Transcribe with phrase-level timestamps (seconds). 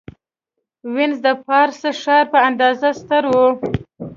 [0.93, 3.35] وینز د پاریس ښار په اندازه ستر و.